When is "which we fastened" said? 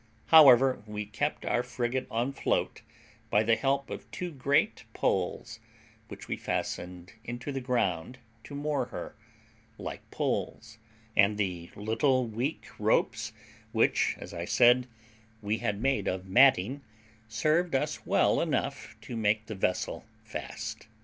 6.07-7.13